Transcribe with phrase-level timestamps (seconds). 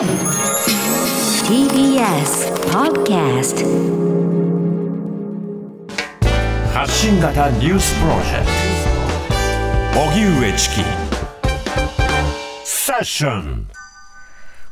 [0.00, 0.08] TBS
[2.72, 3.66] Podcast
[6.72, 8.46] 発信型ニュースプロジェク
[9.92, 10.00] ト。
[10.00, 10.84] 荻上チキ。
[12.64, 13.68] セッション。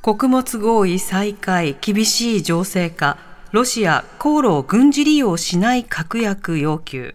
[0.00, 3.18] 穀物合意再開厳しい情勢下
[3.52, 7.14] ロシア航路を軍事利用しない確約要求。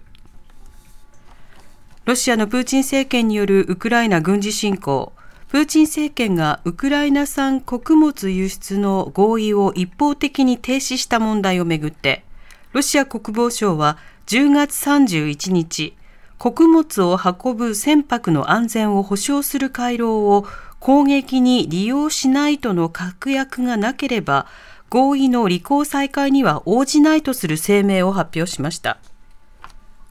[2.05, 5.14] ロシアのプーチン政権によるウクライナ軍事侵攻
[5.54, 12.24] プーチン政権がウクライナ産穀物輸出の合意を一方的に停止した問題をめぐって
[12.71, 15.96] ロシア国防省は10月31日
[16.39, 20.47] 穀物を運ぶ船舶の安全を保障する回廊を
[20.80, 24.47] 攻撃に利用しないとの確約がなければ
[24.89, 28.97] 合意の履行再開には応じないとする声明を発表しました。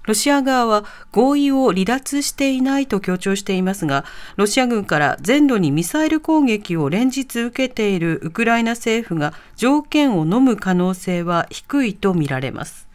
[0.05, 4.05] ロシア側は合意を離脱していないと強調していますが、
[4.37, 12.89] ロシア軍から全土にミサイル攻撃を連日受けているウクライナ政府が条件を飲む可能性は低いとみられます。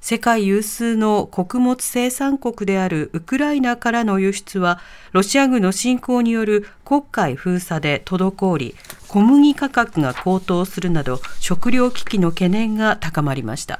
[0.00, 4.80] 世界有数の穀物生産国であるウクライナからの輸出は、
[5.12, 8.74] ロシア軍の侵攻による黒海封鎖で滞り、
[9.06, 13.78] 小麦価格が高騰するなど、食糧危機の懸念が高まりました。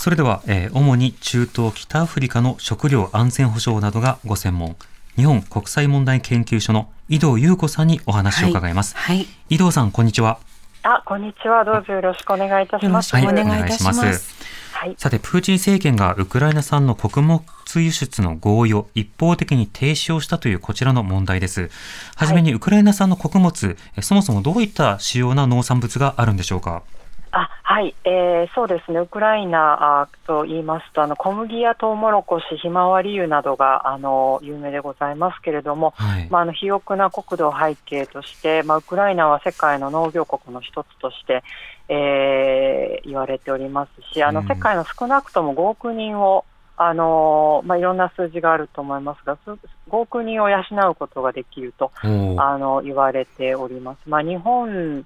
[0.00, 4.76] それでは、えー、主に中東北アフリカの食料安全保障などがご専門、
[5.16, 8.94] 日本国際問題研究所の井藤優子さんにお話を伺います。
[8.96, 10.38] はい、はい、井藤さん、こんにちは。
[10.84, 11.64] あ、こんにちは。
[11.64, 13.16] どうぞよろしくお願いいたします。
[13.16, 14.36] よろしくお願いいたします。
[14.70, 17.42] はい、さて、プーチン政権がウクライナ産の穀物
[17.74, 21.72] 輸出の合意を一方的に停止をしたというこちらの問題です。
[22.14, 26.84] はじめに、ウクライナ産の穀物、そもそもどういった主要な農産物があるんでしょうか？
[27.32, 41.42] あはい、えー、そうですね、ウクライナと言いますと、あの小麦やトウモロコシ、ひまわり油などがあの有名でございますけれども、はい、まあ、あの肥沃な国土を背景として、まあ、ウクライナは世界の農業国の一つとして、
[41.88, 46.44] えー、言われておりますし、あの世界の少なくとも5億人を、
[46.76, 49.58] あのまあ、いろんな数字があると思いますが、5
[49.90, 53.98] 億人を養うことができるとあの言われております。
[54.06, 55.04] まあ、日本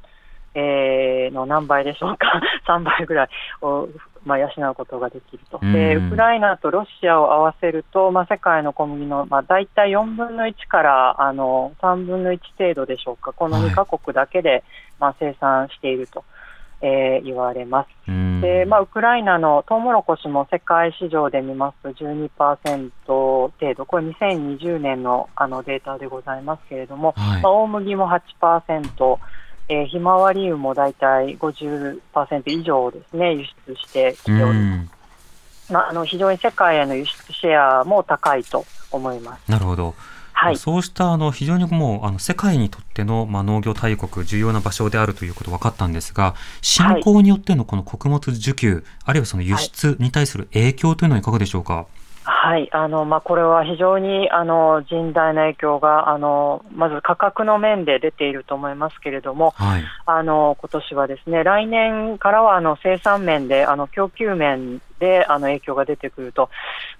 [0.55, 3.29] えー、の何倍でしょうか、 3倍ぐらい
[3.63, 3.89] を、
[4.25, 14.63] まあ、養うことができると、でウクライナとロシアを合わせると、まあ、世界の小麦の、まあ、大体4分の1からあの3分の1程度でしょうか、この2か国だけで、はい、
[15.01, 16.25] まあ、生産していると。
[16.85, 18.11] えー、言われます。
[18.41, 29.19] で、まあ、ウクライナのトウモロコシも世界市場で見ますと12%程度、これ2020年のあのデータでございますけれども、はい、まあ、大麦も8%、
[29.73, 35.73] えー、ひまわり油も大体50%以上ですね、輸出してきております。
[35.73, 39.51] まあ、あの非常に世界への輸出シェアも高いと思います。
[39.51, 39.95] なるほど。
[40.35, 51.75] はい、そうしたあの非常にもうあの世界にとっての、まあ、農業大国、重要な場所であるということ分かったんですが、侵攻によってのこの穀物需給、はい、あるいはその輸出に対する影響というのはいかがでしょうか？
[51.77, 51.87] はい
[52.25, 66.49] はいあのまあ、これは非常にあの甚大な影響があのまず価格の面で出ていると思いますけれども、はい、あの今年はですね来年からはあの生産面であの供給面であの影響が出てくると、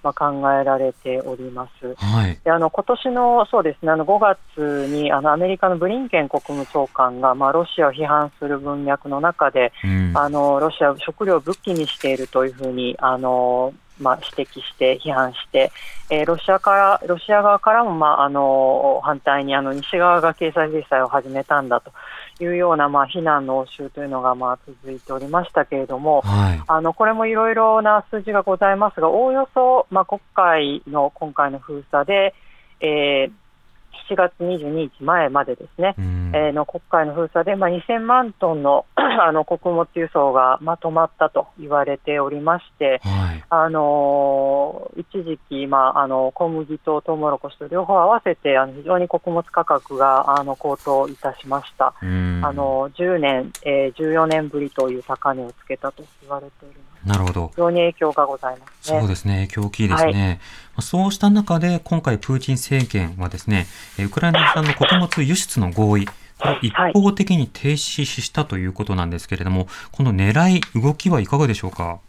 [0.03, 1.95] まあ、考えられております。
[1.95, 15.71] はい、であの今年のそうですねあの5月にあのアメリカのブリンケン国務長官が、まあ、ロシアを批判する文脈の中で、うん、あのロシアを食料を武器にしているというふうにあのまあ、指摘して批判して、
[16.09, 21.91] えー、ロシアからロシア側からも、まあ、あの反対にあの西側が経済制裁を始めたんだと
[22.43, 32.33] いうような、まあ、非難の応酬というのが、まあ、続いておりましたけれども、はい、あのこれもいろいろな数字がございますが、おおよそ、まあ、国会の今回の封鎖で、
[32.79, 33.42] えー
[34.09, 51.93] 7月22日前までですね、えー、の国会の封鎖で、まあ、2000万トンの あの穀物輸送がまとまったと言われておりまして、はい、あの一時期、まあ、あの小麦とトウモロコシと両方合わせてあの非常に穀物価格があの高騰いたしました。
[52.01, 56.92] あの10年、えー、14年ぶりという高値をつけたと言われております。
[57.05, 57.51] なるほど。
[57.53, 59.47] 非常に影響がございます、ね、そうですね。
[59.47, 60.39] 影響大きいですね。
[60.75, 63.67] はい、そうした中で、今回プーチン政権はですね、
[63.99, 66.13] ウクライナ産の穀物輸出の合意、こ
[66.45, 71.99] れを一方的に停止したということなんですけれども、この狙い、動きはいかがでしょうか？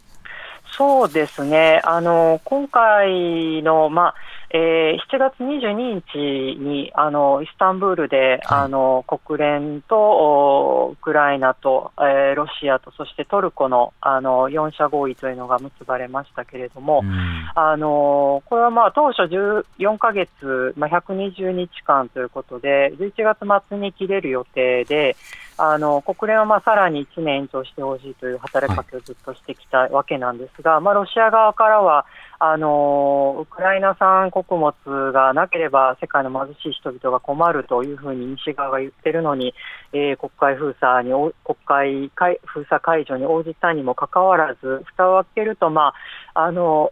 [0.77, 4.15] そうですね、あの今回の、まあ
[4.55, 17.13] えー、7月22日にあのイスタンブールで、はい、あの国連とウクライナと、えー、ロシアとそしてトルコのあの4者合意というのが結ばれましたけれども、うん、
[17.53, 25.17] あのこれはまあ当初14か月、まあ、120日間ということで、11月末に切れる予定で、
[25.57, 32.05] あの国連はまあさらに1年延長してほしいという働きかけをずっとしてきたわけなんですが、はい、まあ、ロシア側からは、
[32.37, 34.73] あのウクライナ産穀物
[35.13, 39.53] がなければ世界の貧しい人々が困るというふうに西側が言ってるのに、
[39.93, 41.13] えー、国会封鎖に
[41.45, 45.93] 国会封鎖解除に応じたにもかかわらず、蓋を開けると、ま
[46.33, 46.91] ああの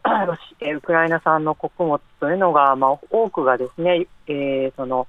[0.62, 5.08] ウクライナ産の穀物というのが、まあ、多くがですね、えー、その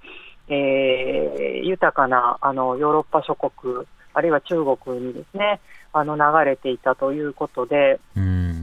[0.49, 5.61] えー、豊かなあのヨーロッパ諸国、あるいは中国にですね
[5.93, 8.01] あの流れていたということで、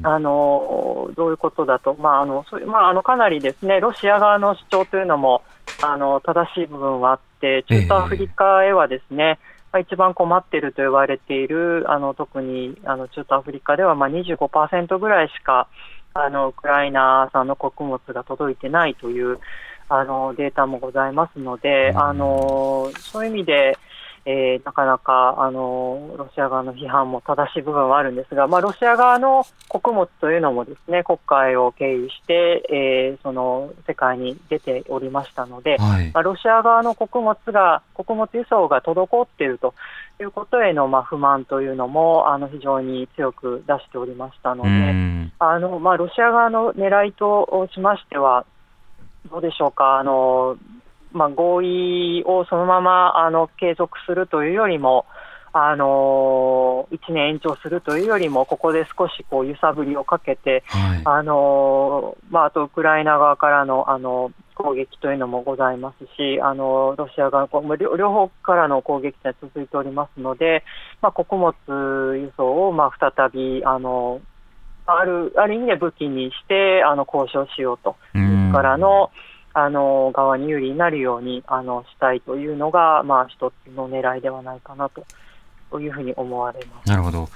[0.03, 5.43] あのどういうことだと、まああのそまあ、あのかなりですねロシア側の主張というのも
[5.81, 9.39] あの正しい部分はあって、中東アフリカへはですね、
[9.73, 15.67] えー、一番困っていると言われている、あの特にあの中東アフリカではまあ25%ぐらいしか
[16.13, 19.39] あのウクライナ産の穀物が届いてないという。
[19.93, 23.77] あのデータもございますので、あのそういう意味で、
[24.25, 39.73] えー、なかなかあのロシア側の批判も正しい部分はあるんですが、まあ、ロシア側の穀物というのもですね国会を経由して、えー、その世界に出ておりましたので、はい、まあ、ロシア側の穀物が穀物輸送が滞っていると
[40.21, 48.45] いうことへの、まあ、不満というのもあの非常に強く出しておりましたので、あのまあ、ロシア側の狙いとしましては、
[49.29, 50.57] どうでしょうか、あの
[51.11, 55.05] まあ、合意をそのままあの継続するというよりも、
[55.53, 70.63] あの1年延長するというよりも、ここで少しこう揺さぶりをかけて、はい、あのまあ、あとウクライナ側からのあの攻撃というのもございますし、あのロシア側の両両方からの攻撃が続いておりますので、
[71.01, 71.53] まあ、穀物
[72.15, 74.21] 輸送をまあ再びあの
[74.85, 77.95] あるある意味で武器にしてあの交渉しようと、
[78.51, 79.11] からの
[79.53, 86.89] あの側に有利になるようにあのしたいというのが、まあ、一つの狙いではないかなというふうに思われます。
[86.89, 87.27] なるほど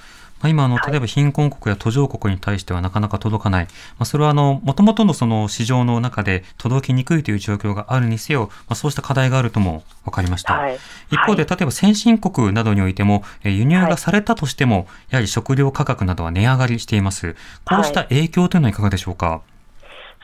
[0.42, 10.56] まあ、今あの、例えば貧困国や途上国に対してはなかなか届かない、まあ、それはあの、もともとのその市場の中で届きにくいという状況があるにせよ、まあ、そうした課題があるとも分かりました。
[10.56, 10.78] はい、
[11.10, 17.36] 一方で、例えば先進国などにおいても、輸入がされたとしても、やはり食料価格などは値上がりしています。
[17.64, 19.42] こうした影響というのはいかがでしょうか？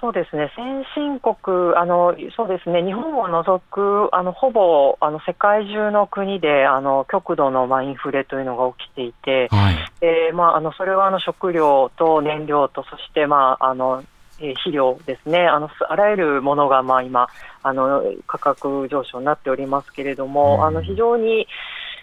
[0.01, 1.35] そうですね、先進国、
[1.77, 2.81] あのそうですね。
[2.83, 9.75] 日本を除くあのほぼあの世界中の国であの極度の、まあ、インフレというのが起きていて、はい。
[10.01, 14.03] えーまあ、あのそれはあの食料と燃料と、そして、まああの
[14.39, 17.27] え肥料ですね、あのあらゆるものが、まあ、今
[17.61, 21.47] あの、価格上昇になっておりますけれども、うん、あの非常に、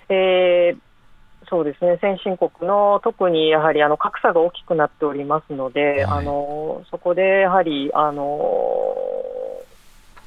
[0.08, 0.78] えー、
[1.50, 8.94] そうですね、先進国の特にやはりあの格差が大きくなっておりますので、はい、あのそこでやはりあの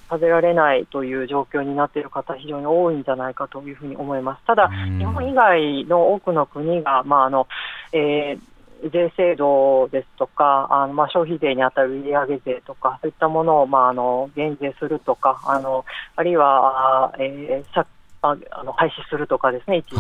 [0.10, 4.46] 食べられないという状況になっている方、非常に多いんじゃないかというふうに思います。
[4.46, 7.48] ただ、日本以外の多くの国が、まああの
[7.94, 15.86] えー、税制度ですとか、あのまあ、消費税に当たる売上税とか、そういったものを、まあ、あの減税するとか、あの
[16.18, 17.82] あるいは、えー、
[18.22, 19.96] ああの廃止するとかですね、一時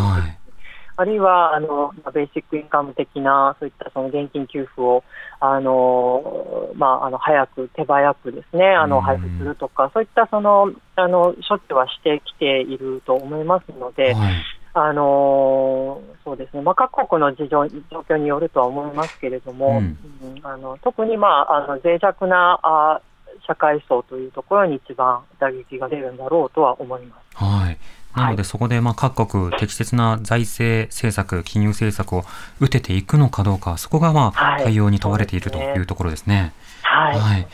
[1.01, 5.03] あるいはあのベーシックインカム的なそういったその現金給付を
[5.39, 14.13] あの、まあ、あの早く手早くですねあの配布するとか、そういったそのあの処置はしてきていると思いますので。
[14.13, 14.33] はい
[14.74, 19.98] あのそうですね、まあ、各国の事情状況によるとは思いますけれども、うん、
[20.43, 23.01] あの特に、まあ、あの脆弱なあ
[23.46, 27.43] 社会層というところに一番打撃が出るんだろうとは思います。
[27.43, 27.71] はい
[28.15, 32.25] なので、そこでまあ各国、適切な財政政策、金融政策を
[32.60, 36.53] 打てていくのかどうか、そこがまあ対応に問われているというところですね。
[36.82, 37.20] はい。
[37.20, 37.48] はい、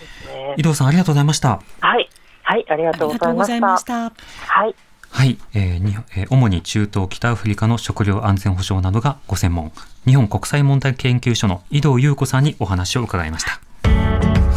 [0.58, 1.62] 井藤さん、ありがとうございました。
[1.82, 2.10] はい。
[2.44, 3.94] はい、ありがとうございました。
[4.04, 4.76] はい。
[5.10, 9.72] はい、えーにえー、主に中東、北アフリカの食料安全保障などがご専門、
[10.06, 13.67] 日本国際問題研究所の井藤優子さんにお話を伺いました。